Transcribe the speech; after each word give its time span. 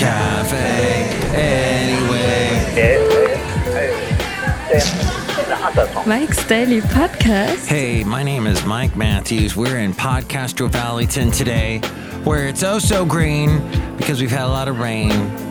cafe 0.00 1.04
anyway. 1.34 2.56
Mike's 6.06 6.42
Daily 6.46 6.80
Podcast. 6.80 7.66
Hey, 7.66 8.02
my 8.02 8.22
name 8.22 8.46
is 8.46 8.64
Mike 8.64 8.96
Matthews. 8.96 9.54
We're 9.54 9.76
in 9.76 9.92
Podcastro 9.92 10.70
Valleyton 10.70 11.30
today, 11.30 11.80
where 12.24 12.48
it's 12.48 12.62
oh 12.62 12.78
so 12.78 13.04
green 13.04 13.60
because 13.98 14.22
we've 14.22 14.30
had 14.30 14.46
a 14.46 14.48
lot 14.48 14.68
of 14.68 14.78
rain. 14.78 15.10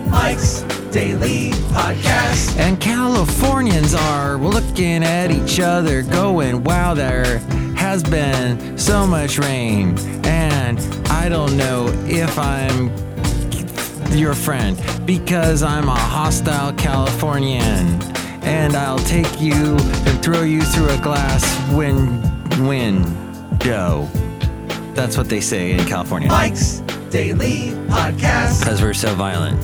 Mike's 0.10 0.62
Daily 0.90 1.52
Podcast. 1.70 2.58
And 2.58 2.82
Californians 2.82 3.94
are 3.94 4.38
looking 4.38 5.04
at 5.04 5.30
each 5.30 5.60
other, 5.60 6.02
going, 6.02 6.64
wow, 6.64 6.96
there 6.96 7.38
has 7.78 8.02
been 8.02 8.80
so 8.80 9.06
much 9.06 9.38
rain. 9.38 9.96
And 10.26 10.80
I 11.08 11.30
don't 11.30 11.56
know 11.56 11.86
if 12.08 12.40
I'm 12.40 13.09
your 14.12 14.34
friend 14.34 14.78
because 15.06 15.64
I'm 15.64 15.88
a 15.88 15.96
hostile 15.96 16.74
Californian. 16.74 18.02
And 18.42 18.76
I'll 18.76 19.00
take 19.00 19.40
you 19.42 19.54
and 19.54 20.24
throw 20.24 20.42
you 20.42 20.62
through 20.62 20.90
a 20.90 20.98
glass 20.98 21.44
win 21.74 22.22
window. 22.66 24.10
That's 24.94 25.18
what 25.18 25.30
they 25.30 25.42
say 25.42 25.72
in 25.74 25.86
California. 25.86 26.30
Mike's 26.30 26.80
Daily 27.10 27.72
Podcast. 27.88 28.62
Because 28.62 28.82
we're 28.82 28.94
so 28.94 29.14
violent. 29.14 29.60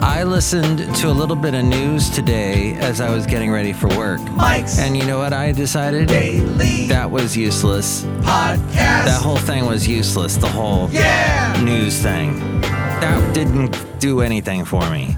I 0.00 0.22
listened 0.22 0.94
to 0.96 1.08
a 1.08 1.12
little 1.12 1.34
bit 1.34 1.54
of 1.54 1.64
news 1.64 2.08
today 2.10 2.74
as 2.74 3.00
I 3.00 3.10
was 3.10 3.26
getting 3.26 3.50
ready 3.50 3.72
for 3.72 3.88
work. 3.96 4.20
Mike's 4.32 4.78
And 4.78 4.96
you 4.96 5.04
know 5.04 5.18
what 5.18 5.32
I 5.32 5.50
decided? 5.52 6.08
Daily 6.08 6.86
That 6.86 7.10
was 7.10 7.36
useless. 7.36 8.02
Podcast. 8.20 9.04
That 9.06 9.20
whole 9.22 9.38
thing 9.38 9.66
was 9.66 9.88
useless. 9.88 10.36
The 10.36 10.48
whole 10.48 10.88
yeah. 10.90 11.60
news 11.64 12.00
thing. 12.00 12.62
That 13.00 13.34
didn't 13.34 14.00
do 14.00 14.20
anything 14.20 14.64
for 14.64 14.88
me. 14.90 15.16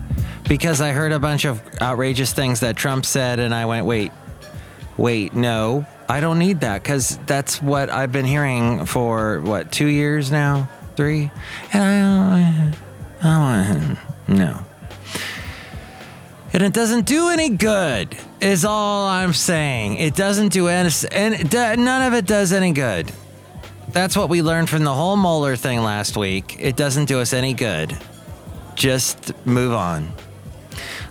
Because 0.49 0.81
I 0.81 0.93
heard 0.93 1.13
a 1.13 1.19
bunch 1.19 1.45
of 1.45 1.63
outrageous 1.81 2.33
things 2.33 2.61
that 2.61 2.77
Trump 2.77 3.07
said, 3.07 3.39
and 3.39 3.55
I 3.55 3.67
went, 3.67 3.87
wait, 3.87 4.13
wait, 4.97 5.33
no, 5.33 5.87
I 6.09 6.21
don't 6.21 6.39
need 6.39 6.61
that. 6.61 6.83
Because 6.83 7.17
that's 7.27 7.63
what 7.63 7.89
I've 7.89 8.13
been 8.13 8.27
hearing 8.27 8.85
for, 8.85 9.41
what, 9.41 9.73
two 9.73 9.87
years 9.87 10.31
now? 10.31 10.69
Three? 10.97 11.31
And 11.73 11.83
I, 11.83 12.75
I 13.23 13.39
want, 13.39 13.99
no. 14.29 14.67
And 16.53 16.63
it 16.65 16.73
doesn't 16.73 17.07
do 17.07 17.29
any 17.29 17.49
good, 17.51 18.17
is 18.41 18.65
all 18.65 19.07
I'm 19.07 19.33
saying. 19.33 19.99
It 19.99 20.17
doesn't 20.17 20.53
do 20.53 20.67
any, 20.67 20.91
and 21.13 21.53
none 21.53 22.03
of 22.03 22.13
it 22.13 22.27
does 22.27 22.53
any 22.53 22.73
good. 22.73 23.13
That's 23.93 24.17
what 24.17 24.29
we 24.29 24.41
learned 24.41 24.71
from 24.71 24.85
the 24.85 24.95
whole 24.95 25.17
Mueller 25.17 25.57
thing 25.57 25.83
last 25.83 26.17
week. 26.17 26.57
It 26.61 26.77
doesn't 26.77 27.07
do 27.07 27.19
us 27.19 27.33
any 27.33 27.55
good. 27.55 27.97
Just 28.77 29.35
move 29.45 29.73
on. 29.73 30.13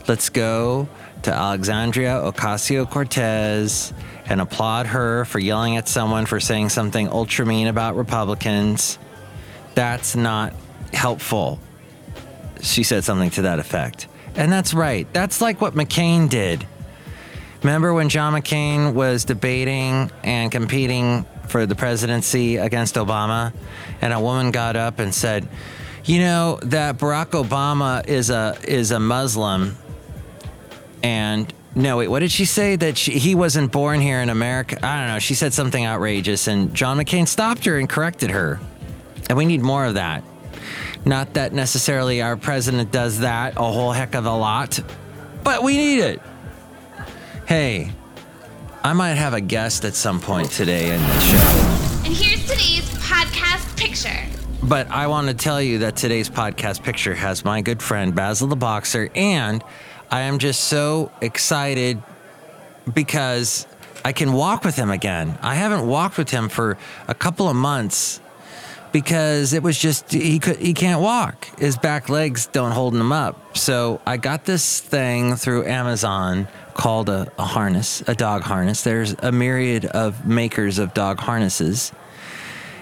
Let's 0.07 0.29
go 0.29 0.87
to 1.23 1.33
Alexandria 1.33 2.13
Ocasio 2.13 2.89
Cortez 2.89 3.93
and 4.25 4.39
applaud 4.39 4.87
her 4.87 5.25
for 5.25 5.39
yelling 5.39 5.75
at 5.75 5.89
someone 5.89 6.25
for 6.25 6.39
saying 6.39 6.69
something 6.69 7.09
ultra 7.09 7.45
mean 7.45 7.67
about 7.67 7.97
Republicans. 7.97 8.97
That's 9.75 10.15
not 10.15 10.53
helpful. 10.93 11.59
She 12.61 12.83
said 12.83 13.03
something 13.03 13.29
to 13.31 13.41
that 13.43 13.59
effect. 13.59 14.07
And 14.35 14.51
that's 14.51 14.73
right. 14.73 15.11
That's 15.11 15.41
like 15.41 15.59
what 15.59 15.73
McCain 15.73 16.29
did. 16.29 16.65
Remember 17.61 17.93
when 17.93 18.07
John 18.07 18.33
McCain 18.33 18.93
was 18.93 19.25
debating 19.25 20.11
and 20.23 20.49
competing 20.49 21.25
for 21.49 21.65
the 21.65 21.75
presidency 21.75 22.57
against 22.57 22.95
Obama? 22.95 23.53
And 24.01 24.13
a 24.13 24.19
woman 24.19 24.51
got 24.51 24.75
up 24.75 24.99
and 24.99 25.13
said, 25.13 25.47
You 26.05 26.19
know, 26.19 26.59
that 26.63 26.97
Barack 26.97 27.31
Obama 27.31 28.05
is 28.07 28.29
a 28.29 28.57
is 28.63 28.91
a 28.91 28.99
Muslim. 28.99 29.77
And 31.01 31.53
no, 31.75 31.97
wait, 31.97 32.07
what 32.07 32.19
did 32.19 32.31
she 32.31 32.45
say? 32.45 32.75
That 32.75 32.97
she, 32.97 33.13
he 33.13 33.35
wasn't 33.35 33.71
born 33.71 34.01
here 34.01 34.21
in 34.21 34.29
America? 34.29 34.77
I 34.85 34.99
don't 34.99 35.13
know. 35.13 35.19
She 35.19 35.35
said 35.35 35.53
something 35.53 35.85
outrageous, 35.85 36.47
and 36.47 36.73
John 36.73 36.97
McCain 36.97 37.27
stopped 37.27 37.65
her 37.65 37.77
and 37.77 37.87
corrected 37.87 38.31
her. 38.31 38.59
And 39.29 39.37
we 39.37 39.45
need 39.45 39.61
more 39.61 39.85
of 39.85 39.93
that. 39.93 40.23
Not 41.05 41.35
that 41.35 41.53
necessarily 41.53 42.21
our 42.21 42.35
president 42.35 42.91
does 42.91 43.19
that 43.19 43.55
a 43.55 43.63
whole 43.63 43.91
heck 43.91 44.15
of 44.15 44.25
a 44.25 44.35
lot, 44.35 44.79
but 45.43 45.63
we 45.63 45.77
need 45.77 45.99
it. 45.99 46.21
Hey, 47.45 47.91
I 48.83 48.93
might 48.93 49.15
have 49.15 49.33
a 49.33 49.41
guest 49.41 49.83
at 49.85 49.95
some 49.95 50.19
point 50.19 50.51
today 50.51 50.93
in 50.93 51.01
the 51.01 51.19
show, 51.19 52.05
And 52.05 52.13
here's 52.15 52.41
today's 52.47 52.89
podcast 52.99 53.77
picture. 53.77 54.25
but 54.63 54.89
I 54.89 55.07
want 55.07 55.27
to 55.27 55.33
tell 55.33 55.61
you 55.61 55.79
that 55.79 55.95
today's 55.95 56.29
podcast 56.29 56.83
picture 56.83 57.13
has 57.15 57.43
my 57.43 57.61
good 57.61 57.81
friend 57.81 58.15
Basil 58.15 58.47
the 58.47 58.55
Boxer, 58.55 59.09
and 59.15 59.63
I 60.09 60.21
am 60.21 60.39
just 60.39 60.61
so 60.65 61.11
excited 61.21 62.01
because 62.93 63.67
I 64.05 64.13
can 64.13 64.31
walk 64.33 64.63
with 64.63 64.75
him 64.75 64.89
again. 64.91 65.37
I 65.41 65.55
haven't 65.55 65.85
walked 65.85 66.17
with 66.17 66.29
him 66.29 66.47
for 66.49 66.77
a 67.07 67.13
couple 67.13 67.49
of 67.49 67.55
months 67.55 68.21
because 68.91 69.53
it 69.53 69.61
was 69.61 69.77
just 69.77 70.11
he 70.11 70.39
could 70.39 70.57
he 70.57 70.73
can't 70.73 71.01
walk. 71.01 71.47
His 71.59 71.77
back 71.77 72.07
legs 72.09 72.47
don't 72.47 72.71
hold 72.71 72.95
him 72.95 73.11
up. 73.11 73.57
So 73.57 74.01
I 74.05 74.17
got 74.17 74.45
this 74.45 74.79
thing 74.79 75.35
through 75.35 75.65
Amazon 75.65 76.47
called 76.79 77.09
a, 77.09 77.29
a 77.37 77.43
harness, 77.43 78.01
a 78.07 78.15
dog 78.15 78.41
harness. 78.41 78.83
There's 78.83 79.13
a 79.19 79.33
myriad 79.33 79.83
of 79.83 80.25
makers 80.25 80.79
of 80.79 80.93
dog 80.93 81.19
harnesses. 81.19 81.91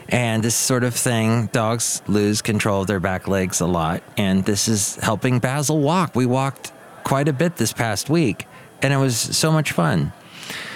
And 0.08 0.44
this 0.44 0.54
sort 0.54 0.84
of 0.84 0.94
thing, 0.94 1.48
dogs 1.48 2.04
lose 2.08 2.44
control 2.44 2.82
of 2.82 2.88
their 2.88 3.00
back 3.00 3.28
legs 3.28 3.60
a 3.60 3.66
lot. 3.66 4.04
And 4.16 4.46
this 4.46 4.68
is 4.68 4.98
helping 4.98 5.40
Basil 5.40 5.80
walk. 5.80 6.16
We 6.16 6.28
walked 6.28 6.72
quite 7.04 7.28
a 7.28 7.34
bit 7.34 7.56
this 7.56 7.74
past 7.74 8.08
week, 8.08 8.46
and 8.84 8.94
it 8.94 8.98
was 8.98 9.18
so 9.18 9.52
much 9.52 9.72
fun. 9.72 10.14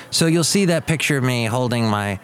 So 0.09 0.25
you'll 0.25 0.43
see 0.43 0.65
that 0.65 0.87
picture 0.87 1.17
of 1.17 1.23
me 1.23 1.45
holding 1.45 1.87
my 1.87 2.19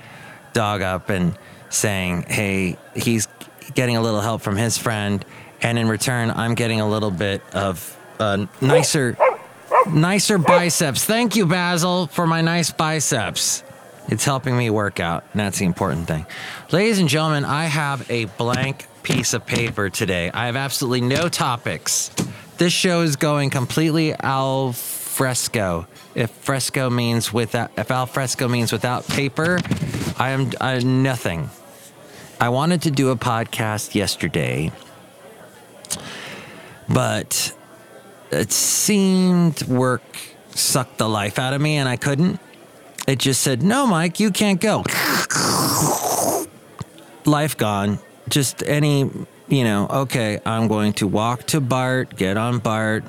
dog 0.53 0.81
up 0.81 1.11
and 1.11 1.37
saying, 1.69 2.23
hey, 2.23 2.75
he's 2.95 3.27
getting 3.75 3.97
a 3.97 4.01
little 4.01 4.21
help 4.21 4.41
from 4.41 4.57
his 4.57 4.79
friend. 4.79 5.23
And 5.61 5.77
in 5.77 5.87
return, 5.89 6.31
I'm 6.31 6.55
getting 6.55 6.81
a 6.81 6.89
little 6.89 7.11
bit 7.11 7.43
of 7.53 7.95
a 8.19 8.47
nicer, 8.61 9.15
nicer 9.89 10.37
biceps. 10.37 11.03
Thank 11.03 11.35
you, 11.35 11.45
Basil, 11.45 12.07
for 12.07 12.27
my 12.27 12.41
nice 12.41 12.71
biceps. 12.71 13.63
It's 14.09 14.23
helping 14.23 14.57
me 14.57 14.69
work 14.69 14.99
out, 14.99 15.25
and 15.33 15.41
that's 15.41 15.59
the 15.59 15.65
important 15.65 16.07
thing. 16.07 16.25
Ladies 16.71 16.99
and 16.99 17.09
gentlemen, 17.09 17.43
I 17.43 17.65
have 17.65 18.09
a 18.09 18.25
blank 18.25 18.87
piece 19.03 19.33
of 19.33 19.45
paper 19.45 19.89
today. 19.89 20.31
I 20.33 20.45
have 20.45 20.55
absolutely 20.55 21.01
no 21.01 21.29
topics. 21.29 22.09
This 22.57 22.73
show 22.73 23.01
is 23.01 23.17
going 23.17 23.49
completely 23.49 24.13
al 24.13 24.73
fresco. 24.73 25.87
If 26.15 26.31
fresco 26.31 26.89
means 26.89 27.33
without, 27.33 27.71
if 27.77 27.91
al 27.91 28.05
fresco 28.05 28.47
means 28.47 28.71
without 28.71 29.07
paper, 29.07 29.59
I 30.17 30.29
am 30.29 30.51
I, 30.61 30.79
nothing. 30.79 31.49
I 32.39 32.49
wanted 32.49 32.83
to 32.83 32.91
do 32.91 33.09
a 33.09 33.15
podcast 33.15 33.95
yesterday, 33.95 34.71
but 36.87 37.56
it 38.31 38.51
seemed 38.51 39.63
work 39.67 40.03
sucked 40.49 40.97
the 40.97 41.07
life 41.07 41.39
out 41.39 41.53
of 41.53 41.61
me, 41.61 41.77
and 41.77 41.87
I 41.87 41.97
couldn't. 41.97 42.39
It 43.07 43.19
just 43.19 43.41
said, 43.41 43.63
"No, 43.63 43.87
Mike, 43.87 44.19
you 44.19 44.31
can't 44.31 44.59
go." 44.59 44.83
Life 47.25 47.57
gone. 47.57 47.99
Just 48.29 48.63
any, 48.63 49.09
you 49.47 49.63
know. 49.63 49.87
Okay, 49.89 50.39
I'm 50.45 50.67
going 50.67 50.93
to 50.93 51.07
walk 51.07 51.45
to 51.47 51.61
Bart. 51.61 52.15
Get 52.15 52.37
on 52.37 52.59
Bart. 52.59 53.03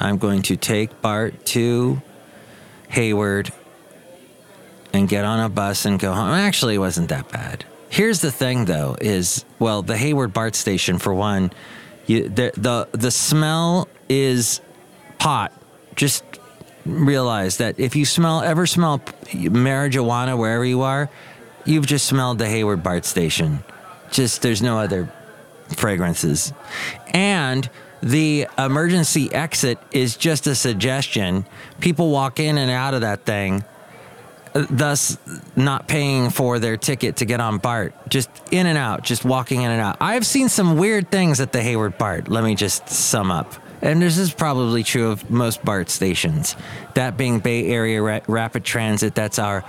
I'm 0.00 0.18
going 0.18 0.42
to 0.42 0.56
take 0.56 1.00
Bart 1.00 1.44
to 1.46 2.02
Hayward 2.88 3.52
and 4.92 5.08
get 5.08 5.24
on 5.24 5.40
a 5.40 5.48
bus 5.48 5.84
and 5.84 5.98
go 5.98 6.12
home. 6.12 6.30
Actually, 6.30 6.76
it 6.76 6.78
wasn't 6.78 7.08
that 7.08 7.30
bad. 7.30 7.64
Here's 7.88 8.20
the 8.20 8.30
thing, 8.30 8.66
though: 8.66 8.96
is 9.00 9.44
well, 9.58 9.82
the 9.82 9.96
Hayward 9.96 10.32
BART 10.32 10.54
station 10.54 10.98
for 10.98 11.14
one, 11.14 11.52
you, 12.06 12.28
the 12.28 12.52
the 12.56 12.88
the 12.92 13.10
smell 13.10 13.88
is 14.08 14.60
pot. 15.18 15.52
Just 15.96 16.24
realize 16.84 17.58
that 17.58 17.78
if 17.78 17.96
you 17.96 18.04
smell 18.04 18.42
ever 18.42 18.66
smell 18.66 18.98
marijuana 18.98 20.36
wherever 20.36 20.64
you 20.64 20.82
are, 20.82 21.10
you've 21.64 21.86
just 21.86 22.06
smelled 22.06 22.38
the 22.38 22.48
Hayward 22.48 22.82
BART 22.82 23.04
station. 23.04 23.64
Just 24.10 24.42
there's 24.42 24.62
no 24.62 24.78
other 24.78 25.12
fragrances, 25.76 26.52
and 27.08 27.68
the 28.02 28.46
emergency 28.58 29.32
exit 29.32 29.78
is 29.92 30.16
just 30.16 30.46
a 30.46 30.54
suggestion. 30.54 31.46
People 31.80 32.10
walk 32.10 32.38
in 32.38 32.58
and 32.58 32.70
out 32.70 32.94
of 32.94 33.00
that 33.00 33.24
thing 33.24 33.64
thus 34.54 35.18
not 35.56 35.88
paying 35.88 36.30
for 36.30 36.58
their 36.58 36.76
ticket 36.76 37.16
to 37.16 37.24
get 37.24 37.40
on 37.40 37.58
BART. 37.58 37.92
Just 38.08 38.30
in 38.52 38.66
and 38.66 38.78
out, 38.78 39.02
just 39.02 39.24
walking 39.24 39.62
in 39.62 39.70
and 39.70 39.80
out. 39.80 39.96
I've 40.00 40.24
seen 40.24 40.48
some 40.48 40.78
weird 40.78 41.10
things 41.10 41.40
at 41.40 41.52
the 41.52 41.60
Hayward 41.60 41.98
BART. 41.98 42.28
Let 42.28 42.44
me 42.44 42.54
just 42.54 42.88
sum 42.88 43.30
up. 43.30 43.52
And 43.82 44.00
this 44.00 44.16
is 44.16 44.32
probably 44.32 44.82
true 44.82 45.10
of 45.10 45.28
most 45.28 45.64
BART 45.64 45.90
stations. 45.90 46.56
That 46.94 47.16
being 47.16 47.40
Bay 47.40 47.66
Area 47.66 48.00
Ra- 48.00 48.20
Rapid 48.28 48.64
Transit, 48.64 49.14
that's 49.14 49.38
our, 49.38 49.64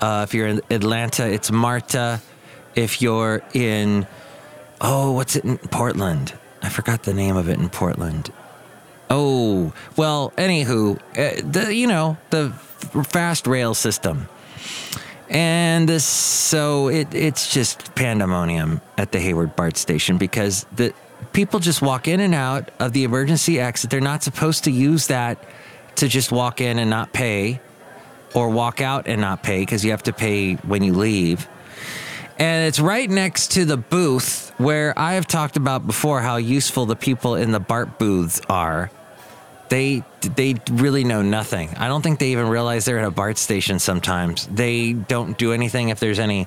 uh, 0.00 0.26
if 0.28 0.34
you're 0.34 0.48
in 0.48 0.60
Atlanta, 0.70 1.26
it's 1.26 1.50
MARTA. 1.50 2.20
If 2.74 3.00
you're 3.00 3.42
in, 3.54 4.06
oh, 4.80 5.12
what's 5.12 5.36
it 5.36 5.44
in 5.44 5.56
Portland? 5.56 6.34
I 6.62 6.68
forgot 6.68 7.04
the 7.04 7.14
name 7.14 7.36
of 7.36 7.48
it 7.48 7.58
in 7.58 7.68
Portland. 7.68 8.32
Oh, 9.08 9.72
well, 9.96 10.32
anywho, 10.36 10.98
uh, 11.16 11.40
the 11.48 11.72
you 11.72 11.86
know 11.86 12.18
the 12.30 12.52
fast 13.04 13.46
rail 13.46 13.74
system, 13.74 14.28
and 15.28 15.88
this 15.88 16.04
so 16.04 16.88
it 16.88 17.14
it's 17.14 17.52
just 17.52 17.94
pandemonium 17.94 18.80
at 18.98 19.12
the 19.12 19.18
Hayward 19.18 19.56
BART 19.56 19.76
station 19.76 20.18
because 20.18 20.66
the 20.74 20.92
people 21.32 21.60
just 21.60 21.82
walk 21.82 22.08
in 22.08 22.20
and 22.20 22.34
out 22.34 22.70
of 22.78 22.92
the 22.92 23.04
emergency 23.04 23.60
exit. 23.60 23.90
They're 23.90 24.00
not 24.00 24.22
supposed 24.22 24.64
to 24.64 24.70
use 24.70 25.08
that 25.08 25.42
to 25.96 26.08
just 26.08 26.30
walk 26.30 26.60
in 26.60 26.78
and 26.78 26.90
not 26.90 27.12
pay, 27.12 27.60
or 28.34 28.50
walk 28.50 28.80
out 28.80 29.06
and 29.06 29.20
not 29.20 29.42
pay 29.42 29.60
because 29.60 29.84
you 29.84 29.90
have 29.92 30.02
to 30.04 30.12
pay 30.12 30.54
when 30.56 30.82
you 30.82 30.92
leave. 30.92 31.48
And 32.38 32.68
it's 32.68 32.78
right 32.78 33.08
next 33.08 33.52
to 33.52 33.64
the 33.64 33.78
booth 33.78 34.52
where 34.58 34.96
I 34.98 35.14
have 35.14 35.26
talked 35.26 35.56
about 35.56 35.86
before 35.86 36.20
how 36.20 36.36
useful 36.36 36.84
the 36.84 36.96
people 36.96 37.34
in 37.34 37.50
the 37.50 37.60
BART 37.60 37.98
booths 37.98 38.42
are. 38.50 38.90
They 39.68 40.04
they 40.20 40.54
really 40.70 41.04
know 41.04 41.22
nothing. 41.22 41.70
I 41.76 41.88
don't 41.88 42.02
think 42.02 42.18
they 42.18 42.30
even 42.32 42.48
realize 42.48 42.84
they're 42.84 42.98
at 42.98 43.06
a 43.06 43.10
BART 43.10 43.38
station 43.38 43.78
sometimes. 43.78 44.46
They 44.46 44.92
don't 44.92 45.36
do 45.36 45.52
anything 45.52 45.88
if 45.88 46.00
there's 46.00 46.18
any 46.18 46.46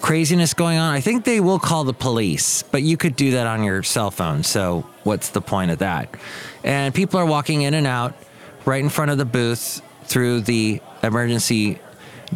craziness 0.00 0.54
going 0.54 0.78
on. 0.78 0.94
I 0.94 1.00
think 1.00 1.24
they 1.24 1.40
will 1.40 1.58
call 1.58 1.84
the 1.84 1.92
police, 1.92 2.62
but 2.62 2.82
you 2.82 2.96
could 2.96 3.16
do 3.16 3.32
that 3.32 3.46
on 3.46 3.64
your 3.64 3.82
cell 3.82 4.10
phone. 4.10 4.42
So 4.42 4.86
what's 5.04 5.30
the 5.30 5.40
point 5.40 5.70
of 5.70 5.78
that? 5.78 6.14
And 6.64 6.94
people 6.94 7.20
are 7.20 7.26
walking 7.26 7.62
in 7.62 7.74
and 7.74 7.86
out 7.86 8.14
right 8.64 8.82
in 8.82 8.88
front 8.88 9.10
of 9.10 9.18
the 9.18 9.24
booth 9.24 9.82
through 10.04 10.42
the 10.42 10.80
emergency 11.02 11.78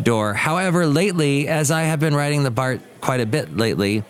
door. 0.01 0.35
However, 0.35 0.87
lately, 0.87 1.49
as 1.49 1.71
I 1.71 1.83
have 1.83 2.01
been 2.01 2.15
riding 2.15 2.43
the 2.43 2.51
BART 2.51 2.81
quite 3.01 3.21
a 3.21 3.27
bit 3.27 3.57
lately, 3.57 4.05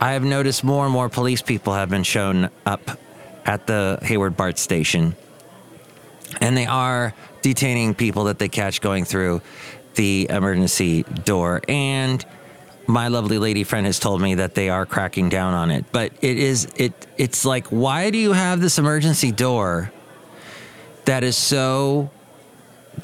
I 0.00 0.12
have 0.12 0.24
noticed 0.24 0.64
more 0.64 0.84
and 0.84 0.92
more 0.92 1.08
police 1.08 1.42
people 1.42 1.74
have 1.74 1.90
been 1.90 2.04
shown 2.04 2.50
up 2.64 2.98
at 3.44 3.66
the 3.66 3.98
Hayward 4.02 4.36
BART 4.36 4.58
station. 4.58 5.14
And 6.40 6.56
they 6.56 6.66
are 6.66 7.14
detaining 7.42 7.94
people 7.94 8.24
that 8.24 8.38
they 8.38 8.48
catch 8.48 8.80
going 8.80 9.04
through 9.04 9.42
the 9.94 10.28
emergency 10.30 11.02
door. 11.02 11.62
And 11.68 12.24
my 12.86 13.08
lovely 13.08 13.38
lady 13.38 13.64
friend 13.64 13.86
has 13.86 13.98
told 13.98 14.20
me 14.20 14.36
that 14.36 14.54
they 14.54 14.68
are 14.68 14.86
cracking 14.86 15.28
down 15.28 15.54
on 15.54 15.70
it. 15.70 15.84
But 15.92 16.12
it 16.20 16.38
is 16.38 16.68
it 16.76 16.92
it's 17.16 17.44
like 17.44 17.66
why 17.68 18.10
do 18.10 18.18
you 18.18 18.32
have 18.32 18.60
this 18.60 18.78
emergency 18.78 19.32
door 19.32 19.92
that 21.04 21.22
is 21.22 21.36
so 21.36 22.10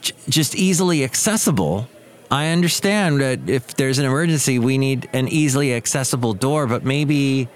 j- 0.00 0.14
just 0.28 0.54
easily 0.54 1.04
accessible 1.04 1.88
I 2.30 2.48
understand 2.48 3.20
that 3.20 3.48
if 3.48 3.76
there's 3.76 3.98
an 3.98 4.04
emergency, 4.04 4.58
we 4.58 4.78
need 4.78 5.08
an 5.12 5.28
easily 5.28 5.74
accessible 5.74 6.34
door, 6.34 6.66
but 6.66 6.84
maybe, 6.84 7.48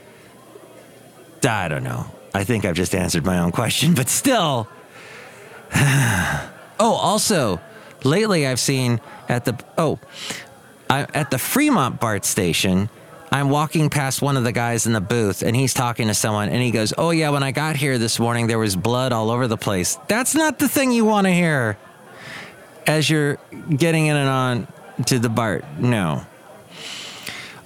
I 1.47 1.69
don't 1.69 1.83
know. 1.83 2.07
I 2.33 2.45
think 2.45 2.65
I've 2.65 2.77
just 2.77 2.95
answered 2.95 3.25
my 3.25 3.39
own 3.39 3.51
question, 3.51 3.95
but 3.95 4.09
still. 4.09 4.69
oh, 5.75 6.95
also, 6.95 7.61
lately 8.05 8.47
I've 8.47 8.61
seen 8.61 9.01
at 9.29 9.45
the, 9.45 9.59
oh, 9.79 9.99
I, 10.89 11.07
at 11.15 11.31
the 11.31 11.39
Fremont 11.39 12.01
BART 12.01 12.25
station, 12.25 12.89
I'm 13.33 13.49
walking 13.49 13.91
past 13.91 14.23
one 14.23 14.37
of 14.37 14.43
the 14.43 14.53
guys 14.53 14.87
in 14.87 14.93
the 14.93 15.01
booth 15.01 15.43
and 15.43 15.55
he's 15.55 15.73
talking 15.73 16.09
to 16.09 16.15
someone 16.15 16.49
and 16.49 16.61
he 16.61 16.73
goes, 16.73 16.93
Oh, 16.99 17.11
yeah, 17.11 17.31
when 17.31 17.45
I 17.45 17.53
got 17.53 17.77
here 17.77 17.97
this 17.97 18.19
morning, 18.19 18.49
there 18.49 18.59
was 18.59 18.75
blood 18.75 19.13
all 19.13 19.31
over 19.31 19.47
the 19.47 19.57
place. 19.57 19.99
That's 20.09 20.35
not 20.35 20.59
the 20.59 20.69
thing 20.69 20.91
you 20.91 21.05
want 21.05 21.29
to 21.29 21.33
hear 21.33 21.79
as 22.89 23.09
you're 23.09 23.39
getting 23.77 24.07
in 24.07 24.17
and 24.17 24.29
on 24.29 24.69
to 25.07 25.21
the 25.21 25.29
BART. 25.29 25.65
No. 25.79 26.27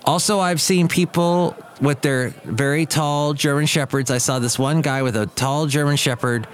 Also, 0.04 0.38
I've 0.38 0.60
seen 0.60 0.86
people 0.86 1.56
with 1.80 2.02
their 2.02 2.28
very 2.44 2.84
tall 2.84 3.32
German 3.32 3.64
Shepherds. 3.64 4.10
I 4.10 4.18
saw 4.18 4.38
this 4.38 4.58
one 4.58 4.82
guy 4.82 5.02
with 5.02 5.16
a 5.16 5.26
tall 5.26 5.66
German 5.66 5.96
Shepherd. 5.96 6.46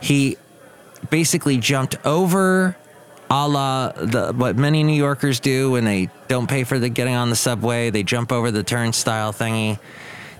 He 0.00 0.36
basically 1.10 1.58
jumped 1.58 1.96
over 2.04 2.76
a 3.30 3.48
la 3.48 3.92
the, 3.92 4.32
what 4.36 4.56
many 4.56 4.82
New 4.82 4.96
Yorkers 4.96 5.40
do 5.40 5.72
when 5.72 5.84
they 5.84 6.10
don't 6.28 6.48
pay 6.48 6.64
for 6.64 6.78
the 6.78 6.88
getting 6.88 7.14
on 7.14 7.30
the 7.30 7.36
subway. 7.36 7.90
They 7.90 8.02
jump 8.02 8.30
over 8.30 8.50
the 8.50 8.62
turnstile 8.62 9.32
thingy. 9.32 9.78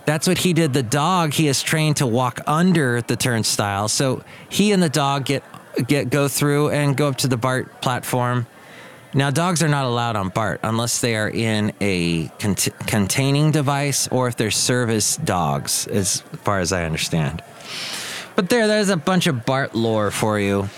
That's 0.05 0.27
what 0.27 0.39
he 0.39 0.53
did. 0.53 0.73
The 0.73 0.83
dog 0.83 1.33
he 1.33 1.49
is 1.49 1.63
trained 1.63 1.99
to 1.99 2.07
walk 2.07 2.41
under 2.47 3.01
the 3.01 3.17
turnstile. 3.17 3.89
So 3.89 4.25
he 4.49 4.73
and 4.73 4.83
the 4.83 4.89
dog 4.89 5.25
get 5.25 5.43
get 5.87 6.11
go 6.11 6.29
through 6.29 6.71
and 6.71 6.97
go 6.97 7.09
up 7.09 7.17
to 7.19 7.29
the 7.29 7.37
BART 7.37 7.81
platform. 7.81 8.47
Now, 9.15 9.31
dogs 9.31 9.63
are 9.63 9.69
not 9.69 9.85
allowed 9.85 10.17
on 10.17 10.31
BART 10.31 10.61
unless 10.63 11.01
they 11.01 11.17
are 11.17 11.29
in 11.29 11.75
a 11.83 12.29
cont- 12.39 12.69
containing 12.87 13.51
device 13.51 14.09
or 14.09 14.27
if 14.27 14.37
they're 14.37 14.51
service 14.51 15.19
dogs, 15.19 15.87
as 15.87 16.23
far 16.45 16.61
as 16.61 16.73
I 16.73 16.85
understand. 16.85 17.43
But 18.35 18.49
there, 18.49 18.67
there's 18.67 18.89
a 18.89 18.97
bunch 18.97 19.27
of 19.27 19.45
BART 19.45 19.75
lore 19.75 20.11
for 20.11 20.39
you. 20.39 20.69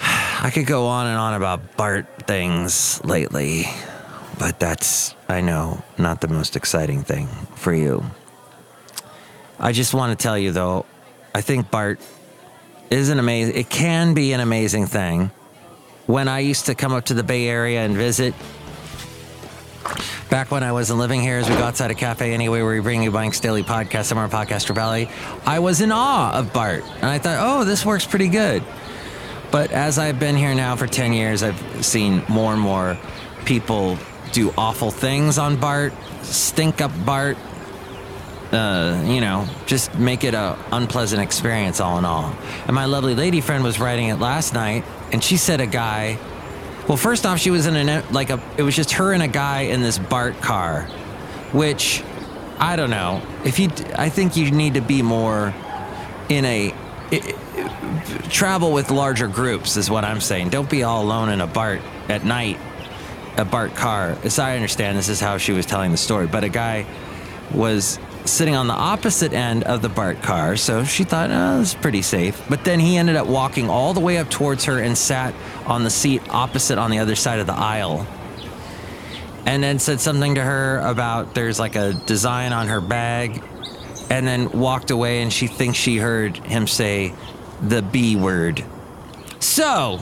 I 0.02 0.50
could 0.52 0.66
go 0.66 0.86
on 0.86 1.06
and 1.06 1.16
on 1.16 1.34
about 1.34 1.76
BART 1.76 2.06
things 2.26 3.02
lately, 3.04 3.66
but 4.38 4.58
that's, 4.58 5.14
I 5.28 5.40
know, 5.40 5.82
not 5.96 6.20
the 6.20 6.28
most 6.28 6.56
exciting 6.56 7.02
thing 7.02 7.28
for 7.54 7.72
you. 7.72 8.04
I 9.58 9.72
just 9.72 9.94
want 9.94 10.18
to 10.18 10.22
tell 10.22 10.38
you, 10.38 10.52
though, 10.52 10.86
I 11.34 11.42
think 11.42 11.70
BART 11.70 12.00
is 12.90 13.08
an 13.08 13.18
amazing. 13.18 13.56
It 13.56 13.70
can 13.70 14.14
be 14.14 14.32
an 14.32 14.40
amazing 14.40 14.86
thing. 14.86 15.30
When 16.06 16.26
I 16.26 16.40
used 16.40 16.66
to 16.66 16.74
come 16.74 16.92
up 16.92 17.04
to 17.06 17.14
the 17.14 17.22
Bay 17.22 17.46
Area 17.46 17.84
and 17.84 17.94
visit, 17.94 18.34
back 20.30 20.52
when 20.52 20.62
I 20.62 20.70
wasn't 20.70 21.00
living 21.00 21.20
here, 21.20 21.38
as 21.38 21.50
we 21.50 21.56
go 21.56 21.64
outside 21.64 21.90
a 21.90 21.94
cafe 21.94 22.32
anyway, 22.32 22.62
where 22.62 22.72
we 22.72 22.80
bring 22.80 23.02
you 23.02 23.10
Bank's 23.10 23.40
Daily 23.40 23.64
Podcast, 23.64 24.04
Summer 24.04 24.28
Podcaster 24.28 24.74
Valley, 24.74 25.10
I 25.44 25.58
was 25.58 25.80
in 25.80 25.90
awe 25.90 26.32
of 26.32 26.52
Bart, 26.52 26.84
and 26.96 27.06
I 27.06 27.18
thought, 27.18 27.38
oh, 27.40 27.64
this 27.64 27.84
works 27.84 28.06
pretty 28.06 28.28
good. 28.28 28.62
But 29.50 29.72
as 29.72 29.98
I've 29.98 30.20
been 30.20 30.36
here 30.36 30.54
now 30.54 30.76
for 30.76 30.86
10 30.86 31.12
years, 31.12 31.42
I've 31.42 31.84
seen 31.84 32.22
more 32.28 32.52
and 32.52 32.62
more 32.62 32.96
people 33.44 33.98
do 34.30 34.54
awful 34.56 34.92
things 34.92 35.36
on 35.36 35.56
Bart, 35.56 35.92
stink 36.22 36.80
up 36.80 36.92
Bart, 37.04 37.36
uh, 38.52 39.02
you 39.06 39.20
know, 39.20 39.48
just 39.66 39.94
make 39.96 40.22
it 40.22 40.34
a 40.34 40.56
unpleasant 40.70 41.20
experience 41.20 41.80
all 41.80 41.98
in 41.98 42.04
all. 42.04 42.32
And 42.66 42.74
my 42.74 42.84
lovely 42.84 43.16
lady 43.16 43.40
friend 43.40 43.64
was 43.64 43.80
writing 43.80 44.08
it 44.08 44.20
last 44.20 44.54
night, 44.54 44.84
and 45.12 45.22
she 45.22 45.36
said 45.36 45.60
a 45.60 45.66
guy. 45.66 46.18
Well, 46.88 46.96
first 46.96 47.26
off, 47.26 47.38
she 47.38 47.50
was 47.50 47.66
in 47.66 47.76
a 47.76 48.04
like 48.10 48.30
a. 48.30 48.40
It 48.56 48.62
was 48.62 48.74
just 48.74 48.92
her 48.92 49.12
and 49.12 49.22
a 49.22 49.28
guy 49.28 49.62
in 49.62 49.80
this 49.80 49.98
BART 49.98 50.40
car, 50.40 50.82
which 51.52 52.02
I 52.58 52.76
don't 52.76 52.90
know. 52.90 53.22
If 53.44 53.58
you, 53.58 53.70
I 53.96 54.08
think 54.08 54.36
you 54.36 54.50
need 54.50 54.74
to 54.74 54.80
be 54.80 55.02
more 55.02 55.54
in 56.28 56.44
a. 56.44 56.74
It, 57.10 57.36
travel 58.30 58.72
with 58.72 58.90
larger 58.90 59.28
groups 59.28 59.76
is 59.76 59.90
what 59.90 60.04
I'm 60.04 60.20
saying. 60.20 60.50
Don't 60.50 60.70
be 60.70 60.82
all 60.82 61.02
alone 61.02 61.28
in 61.28 61.40
a 61.40 61.46
BART 61.46 61.80
at 62.08 62.24
night, 62.24 62.58
a 63.36 63.44
BART 63.44 63.74
car. 63.74 64.16
As 64.22 64.38
I 64.38 64.56
understand, 64.56 64.96
this 64.96 65.08
is 65.08 65.20
how 65.20 65.38
she 65.38 65.52
was 65.52 65.66
telling 65.66 65.90
the 65.90 65.96
story. 65.96 66.26
But 66.26 66.44
a 66.44 66.48
guy 66.48 66.86
was 67.52 67.98
sitting 68.30 68.54
on 68.54 68.66
the 68.66 68.74
opposite 68.74 69.32
end 69.32 69.64
of 69.64 69.82
the 69.82 69.88
BART 69.88 70.22
car, 70.22 70.56
so 70.56 70.84
she 70.84 71.04
thought, 71.04 71.30
oh, 71.30 71.60
is 71.60 71.74
pretty 71.74 72.02
safe. 72.02 72.42
But 72.48 72.64
then 72.64 72.80
he 72.80 72.96
ended 72.96 73.16
up 73.16 73.26
walking 73.26 73.68
all 73.68 73.94
the 73.94 74.00
way 74.00 74.18
up 74.18 74.30
towards 74.30 74.64
her 74.64 74.78
and 74.78 74.96
sat 74.96 75.34
on 75.66 75.84
the 75.84 75.90
seat 75.90 76.22
opposite 76.30 76.78
on 76.78 76.90
the 76.90 76.98
other 76.98 77.14
side 77.14 77.40
of 77.40 77.46
the 77.46 77.54
aisle. 77.54 78.06
And 79.46 79.62
then 79.62 79.78
said 79.78 80.00
something 80.00 80.34
to 80.34 80.42
her 80.42 80.78
about 80.78 81.34
there's 81.34 81.58
like 81.58 81.76
a 81.76 81.94
design 82.06 82.52
on 82.52 82.68
her 82.68 82.80
bag, 82.80 83.42
and 84.10 84.26
then 84.26 84.50
walked 84.50 84.90
away, 84.90 85.22
and 85.22 85.32
she 85.32 85.46
thinks 85.46 85.78
she 85.78 85.96
heard 85.96 86.36
him 86.38 86.66
say 86.66 87.14
the 87.62 87.82
B 87.82 88.16
word. 88.16 88.64
So, 89.38 90.00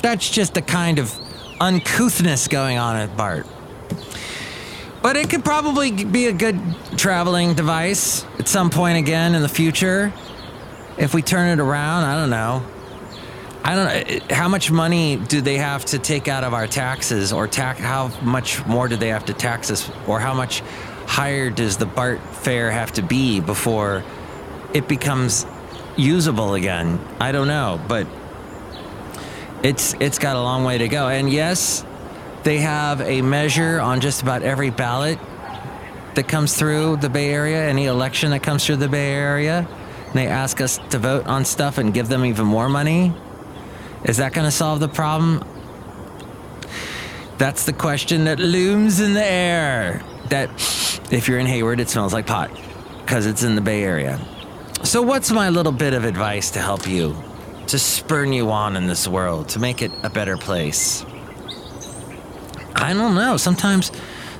that's 0.00 0.28
just 0.28 0.54
the 0.54 0.62
kind 0.62 0.98
of 0.98 1.12
uncouthness 1.60 2.48
going 2.48 2.78
on 2.78 2.96
at 2.96 3.16
BART. 3.16 3.46
But 5.08 5.16
it 5.16 5.30
could 5.30 5.42
probably 5.42 5.90
be 6.04 6.26
a 6.26 6.34
good 6.34 6.60
traveling 6.98 7.54
device 7.54 8.26
at 8.38 8.46
some 8.46 8.68
point 8.68 8.98
again 8.98 9.34
in 9.34 9.40
the 9.40 9.48
future. 9.48 10.12
If 10.98 11.14
we 11.14 11.22
turn 11.22 11.58
it 11.58 11.62
around, 11.62 12.04
I 12.04 12.20
don't 12.20 12.28
know. 12.28 12.62
I 13.64 13.74
don't 13.74 13.86
know 13.86 14.36
how 14.36 14.48
much 14.48 14.70
money 14.70 15.16
do 15.16 15.40
they 15.40 15.56
have 15.56 15.86
to 15.86 15.98
take 15.98 16.28
out 16.28 16.44
of 16.44 16.52
our 16.52 16.66
taxes, 16.66 17.32
or 17.32 17.48
tax 17.48 17.80
how 17.80 18.08
much 18.20 18.66
more 18.66 18.86
do 18.86 18.96
they 18.96 19.08
have 19.08 19.24
to 19.24 19.32
tax 19.32 19.70
us, 19.70 19.90
or 20.06 20.20
how 20.20 20.34
much 20.34 20.60
higher 21.06 21.48
does 21.48 21.78
the 21.78 21.86
BART 21.86 22.20
fare 22.20 22.70
have 22.70 22.92
to 22.92 23.02
be 23.02 23.40
before 23.40 24.04
it 24.74 24.88
becomes 24.88 25.46
usable 25.96 26.52
again? 26.52 27.00
I 27.18 27.32
don't 27.32 27.48
know, 27.48 27.80
but 27.88 28.06
it's 29.62 29.94
it's 30.00 30.18
got 30.18 30.36
a 30.36 30.42
long 30.42 30.64
way 30.64 30.76
to 30.76 30.88
go. 30.88 31.08
And 31.08 31.32
yes, 31.32 31.82
they 32.44 32.58
have 32.58 33.00
a 33.00 33.22
measure 33.22 33.80
on 33.80 34.00
just 34.00 34.22
about 34.22 34.42
every 34.42 34.70
ballot 34.70 35.18
that 36.14 36.28
comes 36.28 36.56
through 36.56 36.96
the 36.96 37.08
Bay 37.08 37.30
Area, 37.30 37.68
any 37.68 37.86
election 37.86 38.30
that 38.30 38.42
comes 38.42 38.64
through 38.64 38.76
the 38.76 38.88
Bay 38.88 39.12
Area. 39.12 39.68
And 40.06 40.14
they 40.14 40.26
ask 40.26 40.60
us 40.60 40.78
to 40.90 40.98
vote 40.98 41.26
on 41.26 41.44
stuff 41.44 41.78
and 41.78 41.92
give 41.92 42.08
them 42.08 42.24
even 42.24 42.46
more 42.46 42.68
money. 42.68 43.12
Is 44.04 44.16
that 44.16 44.32
going 44.32 44.46
to 44.46 44.50
solve 44.50 44.80
the 44.80 44.88
problem? 44.88 45.44
That's 47.36 47.66
the 47.66 47.72
question 47.72 48.24
that 48.24 48.38
looms 48.38 49.00
in 49.00 49.14
the 49.14 49.24
air. 49.24 50.02
That 50.30 50.50
if 51.10 51.28
you're 51.28 51.38
in 51.38 51.46
Hayward, 51.46 51.80
it 51.80 51.88
smells 51.88 52.12
like 52.12 52.26
pot. 52.26 52.50
because 53.00 53.26
it's 53.26 53.42
in 53.42 53.54
the 53.54 53.60
Bay 53.60 53.84
Area. 53.84 54.20
So, 54.82 55.02
what's 55.02 55.30
my 55.30 55.48
little 55.48 55.72
bit 55.72 55.94
of 55.94 56.04
advice 56.04 56.50
to 56.52 56.60
help 56.60 56.86
you, 56.86 57.16
to 57.68 57.78
spurn 57.78 58.32
you 58.32 58.50
on 58.50 58.76
in 58.76 58.86
this 58.86 59.08
world, 59.08 59.48
to 59.50 59.58
make 59.58 59.82
it 59.82 59.90
a 60.02 60.10
better 60.10 60.36
place? 60.36 61.04
I 62.78 62.94
don't 62.94 63.14
know. 63.14 63.36
Sometimes 63.36 63.90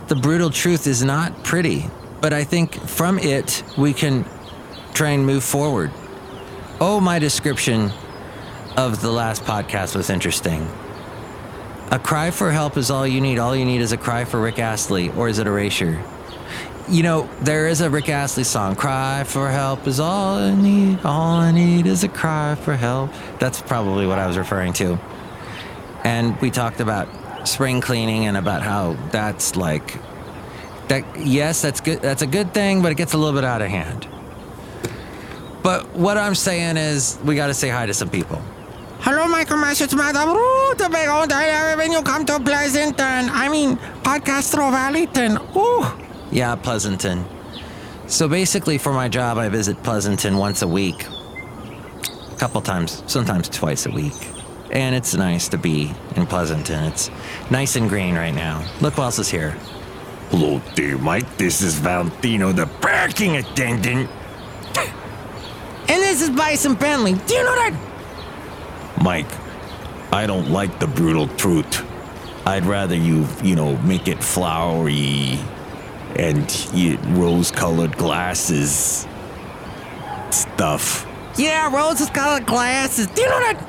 the 0.07 0.15
brutal 0.15 0.51
truth 0.51 0.87
is 0.87 1.03
not 1.03 1.45
pretty, 1.45 1.91
but 2.21 2.33
I 2.33 2.45
think 2.45 2.75
from 2.75 3.19
it 3.19 3.63
we 3.77 3.93
can 3.93 4.25
try 4.95 5.11
and 5.11 5.27
move 5.27 5.45
forward. 5.45 5.91
Oh, 6.81 7.01
my 7.01 7.19
description 7.19 7.91
of 8.77 9.03
the 9.03 9.11
last 9.11 9.43
podcast 9.43 9.97
was 9.97 10.09
interesting. 10.09 10.67
A 11.91 11.99
cry 11.99 12.31
for 12.31 12.53
help 12.53 12.77
is 12.77 12.91
all 12.91 13.07
you 13.07 13.21
need. 13.21 13.39
All 13.39 13.57
you 13.57 13.65
need 13.65 13.81
is 13.81 13.93
a 13.93 13.97
cry 13.97 14.25
for 14.25 14.41
Rick 14.41 14.61
Astley, 14.61 15.11
or 15.11 15.29
is 15.29 15.39
it 15.41 15.47
Erasure? 15.47 16.03
You 16.89 17.03
know, 17.03 17.29
there 17.41 17.67
is 17.67 17.81
a 17.81 17.91
Rick 17.91 18.09
Astley 18.09 18.45
song, 18.45 18.77
Cry 18.77 19.25
for 19.25 19.51
Help 19.51 19.87
is 19.87 20.01
all 20.01 20.39
I 20.39 20.55
need. 20.55 21.01
All 21.05 21.37
I 21.37 21.51
need 21.51 21.87
is 21.87 22.05
a 22.05 22.09
cry 22.09 22.55
for 22.55 22.77
help. 22.77 23.11
That's 23.41 23.61
probably 23.61 24.07
what 24.07 24.19
I 24.19 24.27
was 24.27 24.39
referring 24.39 24.73
to. 24.75 24.99
And 26.05 26.41
we 26.41 26.51
talked 26.51 26.81
about 26.81 27.09
spring 27.49 27.81
cleaning 27.81 28.27
and 28.27 28.37
about 28.37 28.63
how 28.63 28.95
that's 29.11 29.57
like 29.57 29.97
that 30.89 31.05
yes, 31.19 31.63
that's 31.63 31.81
good 31.81 32.01
that's 32.01 32.23
a 32.23 32.27
good 32.27 32.55
thing, 32.55 32.83
but 32.83 32.93
it 32.93 32.97
gets 32.97 33.15
a 33.15 33.19
little 33.19 33.35
bit 33.35 33.45
out 33.45 33.63
of 33.63 33.69
hand. 33.69 34.07
But 35.63 35.95
what 35.95 36.17
I'm 36.17 36.35
saying 36.35 36.77
is 36.77 37.19
we 37.25 37.35
gotta 37.35 37.55
say 37.55 37.69
hi 37.69 37.87
to 37.87 37.95
some 37.95 38.11
people. 38.11 38.41
Hello, 39.01 39.29
Michael 39.29 39.59
Message, 39.59 39.95
Madam 39.95 40.35
Rutabago, 40.35 41.77
when 41.77 41.93
you 41.93 42.03
come 42.03 42.27
to 42.27 42.41
Pleasanton. 42.41 43.31
I 43.31 43.49
mean, 43.49 43.77
Podcastro 44.03 44.73
Valleyton. 44.73 45.39
Ooh. 45.57 45.87
Yeah, 46.33 46.57
Pleasanton. 46.57 47.25
So 48.09 48.29
basically, 48.29 48.77
for 48.77 48.93
my 48.93 49.09
job, 49.09 49.39
I 49.39 49.49
visit 49.51 49.83
Pleasanton 49.83 50.37
once 50.37 50.63
a 50.63 50.69
week. 50.69 51.07
A 51.07 52.37
couple 52.39 52.61
times, 52.61 53.03
sometimes 53.07 53.49
twice 53.49 53.87
a 53.87 53.91
week. 53.91 54.15
And 54.71 54.95
it's 54.95 55.15
nice 55.15 55.49
to 55.49 55.59
be 55.59 55.93
in 56.15 56.27
Pleasanton. 56.27 56.85
It's 56.85 57.11
nice 57.51 57.77
and 57.77 57.89
green 57.89 58.15
right 58.15 58.35
now. 58.35 58.65
Look 58.81 58.95
who 58.95 59.03
else 59.03 59.19
is 59.19 59.31
here. 59.31 59.53
Hello 60.31 60.61
there, 60.77 60.99
Mike. 60.99 61.39
This 61.39 61.63
is 61.63 61.75
Valentino, 61.79 62.53
the 62.53 62.67
parking 62.67 63.37
attendant. 63.37 64.11
And 65.91 66.03
this 66.03 66.21
is 66.21 66.29
Bison 66.29 66.75
Bentley. 66.75 67.15
Do 67.15 67.35
you 67.35 67.45
know 67.45 67.55
that? 67.55 67.75
Mike, 69.03 69.31
I 70.13 70.27
don't 70.27 70.51
like 70.51 70.79
the 70.81 70.87
brutal 70.87 71.29
truth. 71.29 71.83
I'd 72.47 72.67
rather 72.67 72.95
you, 72.95 73.27
you 73.43 73.57
know, 73.57 73.77
make 73.79 74.07
it 74.07 74.23
flowery 74.23 75.39
and 76.17 77.07
rose 77.17 77.51
colored 77.51 77.97
glasses 77.97 79.07
stuff. 80.31 81.07
Yeah, 81.39 81.75
rose 81.75 82.09
colored 82.11 82.47
glasses. 82.47 83.07
Do 83.07 83.23
you 83.23 83.29
know 83.29 83.41
that? 83.41 83.68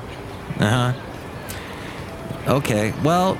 Uh 0.60 0.94
huh. 0.94 2.54
Okay, 2.56 2.94
well, 3.04 3.38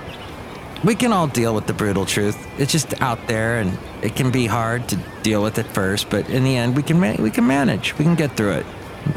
we 0.84 0.96
can 0.96 1.12
all 1.12 1.28
deal 1.28 1.54
with 1.54 1.68
the 1.68 1.74
brutal 1.74 2.06
truth. 2.06 2.38
It's 2.58 2.72
just 2.72 3.00
out 3.02 3.28
there, 3.28 3.60
and 3.60 3.78
it 4.02 4.16
can 4.16 4.32
be 4.32 4.46
hard 4.46 4.88
to 4.90 4.96
deal 5.24 5.42
with 5.42 5.58
it 5.58 5.66
first. 5.68 6.10
But 6.10 6.30
in 6.30 6.44
the 6.44 6.56
end, 6.56 6.76
we 6.76 6.84
can 6.84 7.00
ma- 7.00 7.16
we 7.20 7.32
can 7.32 7.46
manage. 7.48 7.98
We 7.98 8.06
can 8.06 8.16
get 8.16 8.38
through 8.38 8.52
it. 8.52 8.66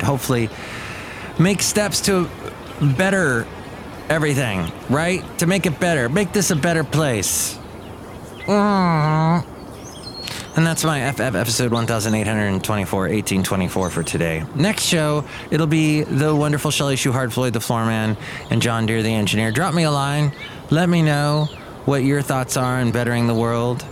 Hopefully, 0.02 0.48
make 1.38 1.62
steps 1.62 2.00
to 2.02 2.28
better 2.96 3.46
everything, 4.08 4.70
right? 4.90 5.22
To 5.38 5.46
make 5.46 5.66
it 5.66 5.78
better, 5.78 6.08
make 6.08 6.32
this 6.32 6.50
a 6.50 6.56
better 6.56 6.84
place. 6.84 7.58
Aww. 8.46 9.44
And 10.54 10.66
that's 10.66 10.84
my 10.84 11.10
FF 11.10 11.34
episode 11.34 11.72
1824, 11.72 13.00
1824 13.00 13.88
for 13.90 14.02
today. 14.02 14.44
Next 14.54 14.82
show, 14.82 15.24
it'll 15.50 15.66
be 15.66 16.02
the 16.02 16.36
wonderful 16.36 16.70
Shelley 16.70 16.96
Shuhart, 16.96 17.32
Floyd 17.32 17.54
the 17.54 17.58
Floorman, 17.58 18.18
and 18.50 18.60
John 18.60 18.84
Deere 18.84 19.02
the 19.02 19.14
engineer. 19.14 19.50
Drop 19.50 19.72
me 19.72 19.84
a 19.84 19.90
line. 19.90 20.30
Let 20.68 20.90
me 20.90 21.00
know 21.00 21.48
what 21.86 22.04
your 22.04 22.20
thoughts 22.20 22.58
are 22.58 22.80
on 22.80 22.90
bettering 22.90 23.28
the 23.28 23.34
world, 23.34 23.82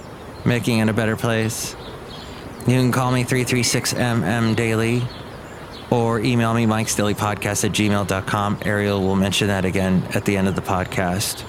making 0.44 0.80
it 0.80 0.90
a 0.90 0.92
better 0.92 1.16
place. 1.16 1.74
You 2.66 2.74
can 2.74 2.92
call 2.92 3.10
me 3.10 3.24
336MM 3.24 4.54
Daily 4.54 5.02
or 5.90 6.20
email 6.20 6.52
me, 6.52 6.66
Mike's 6.66 6.94
Daily 6.94 7.14
Podcast 7.14 7.64
at 7.64 7.70
gmail.com. 7.70 8.58
Ariel 8.66 9.00
will 9.00 9.16
mention 9.16 9.48
that 9.48 9.64
again 9.64 10.06
at 10.14 10.26
the 10.26 10.36
end 10.36 10.46
of 10.46 10.56
the 10.56 10.62
podcast. 10.62 11.42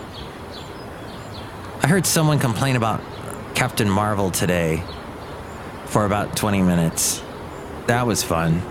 I 1.83 1.87
heard 1.87 2.05
someone 2.05 2.39
complain 2.39 2.77
about 2.77 3.01
Captain 3.55 3.89
Marvel 3.89 4.31
today 4.31 4.81
for 5.91 6.05
about 6.05 6.37
20 6.37 6.61
minutes. 6.61 7.21
That 7.87 8.07
was 8.07 8.23
fun. 8.23 8.61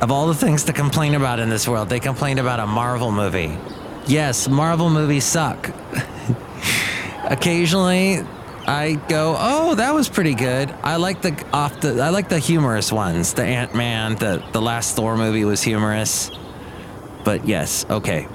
Of 0.00 0.10
all 0.10 0.26
the 0.26 0.34
things 0.34 0.64
to 0.64 0.72
complain 0.72 1.14
about 1.14 1.38
in 1.38 1.50
this 1.50 1.68
world, 1.68 1.88
they 1.90 2.00
complained 2.00 2.40
about 2.40 2.58
a 2.58 2.66
Marvel 2.66 3.12
movie. 3.12 3.56
Yes, 4.06 4.48
Marvel 4.48 4.88
movies 4.90 5.24
suck. 5.24 5.70
Occasionally, 7.24 8.24
I 8.66 8.94
go, 9.08 9.36
"Oh, 9.38 9.74
that 9.76 9.94
was 9.94 10.08
pretty 10.08 10.34
good." 10.34 10.74
I 10.82 10.96
like 10.96 11.22
the 11.22 11.44
off 11.52 11.80
the 11.80 12.00
I 12.02 12.08
like 12.08 12.28
the 12.28 12.38
humorous 12.38 12.90
ones. 12.90 13.34
The 13.34 13.44
Ant 13.44 13.74
Man, 13.76 14.16
the 14.16 14.42
the 14.52 14.60
last 14.60 14.96
Thor 14.96 15.16
movie 15.16 15.44
was 15.44 15.62
humorous. 15.62 16.30
But 17.24 17.46
yes, 17.46 17.86
okay. 17.88 18.26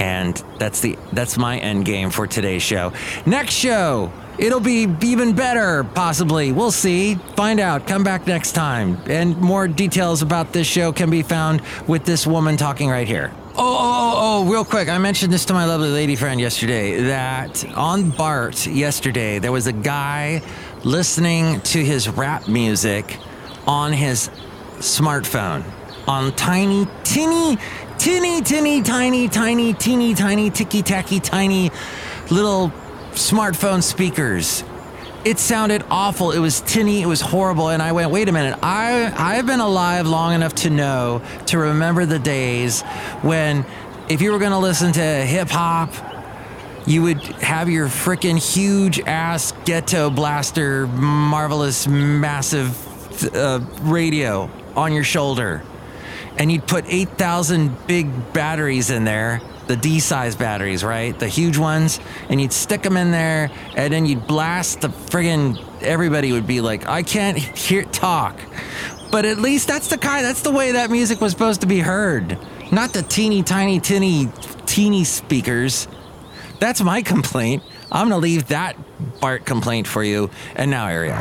And 0.00 0.42
that's 0.58 0.80
the 0.80 0.98
that's 1.12 1.36
my 1.36 1.58
end 1.58 1.84
game 1.84 2.10
for 2.10 2.26
today's 2.26 2.62
show. 2.62 2.92
Next 3.26 3.52
show, 3.52 4.10
It'll 4.38 4.60
be 4.60 4.88
even 5.02 5.34
better, 5.34 5.84
possibly. 5.84 6.52
We'll 6.52 6.70
see. 6.70 7.16
Find 7.36 7.60
out. 7.60 7.86
Come 7.86 8.02
back 8.02 8.26
next 8.26 8.52
time. 8.52 8.98
And 9.06 9.36
more 9.38 9.68
details 9.68 10.22
about 10.22 10.52
this 10.52 10.66
show 10.66 10.92
can 10.92 11.10
be 11.10 11.22
found 11.22 11.60
with 11.86 12.04
this 12.04 12.26
woman 12.26 12.56
talking 12.56 12.88
right 12.88 13.06
here. 13.06 13.32
Oh, 13.54 13.58
oh, 13.58 14.12
oh, 14.14 14.14
oh, 14.46 14.50
real 14.50 14.64
quick. 14.64 14.88
I 14.88 14.96
mentioned 14.96 15.32
this 15.32 15.44
to 15.46 15.52
my 15.52 15.66
lovely 15.66 15.90
lady 15.90 16.16
friend 16.16 16.40
yesterday 16.40 17.02
that 17.02 17.64
on 17.76 18.10
BART 18.10 18.66
yesterday, 18.66 19.38
there 19.38 19.52
was 19.52 19.66
a 19.66 19.72
guy 19.72 20.42
listening 20.84 21.60
to 21.60 21.84
his 21.84 22.08
rap 22.08 22.48
music 22.48 23.18
on 23.66 23.92
his 23.92 24.30
smartphone 24.78 25.64
on 26.08 26.32
tiny, 26.32 26.88
tinny, 27.04 27.58
tinny, 27.98 28.40
tinny, 28.40 28.82
tiny, 28.82 29.28
tiny, 29.28 29.74
teeny, 29.74 30.14
tiny, 30.14 30.50
ticky 30.50 30.82
tacky, 30.82 31.20
tiny 31.20 31.70
little 32.30 32.72
smartphone 33.12 33.82
speakers. 33.82 34.64
It 35.24 35.38
sounded 35.38 35.84
awful. 35.88 36.32
It 36.32 36.40
was 36.40 36.60
tinny. 36.62 37.00
It 37.00 37.06
was 37.06 37.20
horrible. 37.20 37.68
And 37.68 37.80
I 37.80 37.92
went, 37.92 38.10
wait 38.10 38.28
a 38.28 38.32
minute. 38.32 38.58
I, 38.62 39.12
I've 39.16 39.46
been 39.46 39.60
alive 39.60 40.06
long 40.06 40.34
enough 40.34 40.54
to 40.56 40.70
know, 40.70 41.22
to 41.46 41.58
remember 41.58 42.06
the 42.06 42.18
days 42.18 42.82
when 43.22 43.64
if 44.08 44.20
you 44.20 44.32
were 44.32 44.38
going 44.38 44.50
to 44.50 44.58
listen 44.58 44.92
to 44.92 45.00
hip 45.00 45.48
hop, 45.48 45.94
you 46.86 47.02
would 47.02 47.22
have 47.22 47.68
your 47.68 47.86
freaking 47.86 48.36
huge 48.36 48.98
ass 49.00 49.52
ghetto 49.64 50.10
blaster, 50.10 50.88
marvelous, 50.88 51.86
massive 51.86 53.34
uh, 53.34 53.60
radio 53.82 54.50
on 54.74 54.92
your 54.92 55.04
shoulder. 55.04 55.62
And 56.36 56.50
you'd 56.50 56.66
put 56.66 56.84
8,000 56.88 57.86
big 57.86 58.32
batteries 58.32 58.90
in 58.90 59.04
there 59.04 59.40
the 59.66 59.76
D 59.76 60.00
size 60.00 60.36
batteries, 60.36 60.84
right? 60.84 61.18
The 61.18 61.28
huge 61.28 61.58
ones, 61.58 62.00
and 62.28 62.40
you'd 62.40 62.52
stick 62.52 62.82
them 62.82 62.96
in 62.96 63.10
there, 63.10 63.50
and 63.76 63.92
then 63.92 64.06
you'd 64.06 64.26
blast 64.26 64.80
the 64.80 64.88
friggin' 64.88 65.62
everybody 65.82 66.32
would 66.32 66.46
be 66.46 66.60
like, 66.60 66.88
I 66.88 67.02
can't 67.02 67.36
hear 67.36 67.84
talk. 67.84 68.38
But 69.10 69.24
at 69.24 69.38
least 69.38 69.68
that's 69.68 69.88
the 69.88 69.98
kind, 69.98 70.24
that's 70.24 70.42
the 70.42 70.52
way 70.52 70.72
that 70.72 70.90
music 70.90 71.20
was 71.20 71.32
supposed 71.32 71.60
to 71.60 71.66
be 71.66 71.80
heard. 71.80 72.38
Not 72.70 72.92
the 72.92 73.02
teeny 73.02 73.42
tiny, 73.42 73.78
tinny, 73.80 74.28
teeny 74.64 75.04
speakers. 75.04 75.86
That's 76.60 76.80
my 76.80 77.02
complaint. 77.02 77.62
I'm 77.90 78.08
gonna 78.08 78.20
leave 78.20 78.48
that 78.48 78.76
Bart 79.20 79.44
complaint 79.44 79.86
for 79.86 80.02
you. 80.02 80.30
And 80.56 80.70
now, 80.70 80.86
Ariel. 80.86 81.16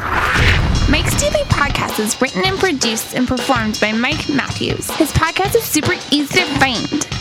Mike's 0.90 1.20
Daily 1.20 1.44
Podcast 1.46 2.00
is 2.00 2.20
written 2.22 2.44
and 2.46 2.58
produced 2.58 3.16
and 3.16 3.28
performed 3.28 3.80
by 3.82 3.92
Mike 3.92 4.30
Matthews. 4.30 4.90
His 4.92 5.12
podcast 5.12 5.56
is 5.56 5.64
super 5.64 5.94
easy 6.12 6.40
to 6.40 6.46
find. 6.60 7.21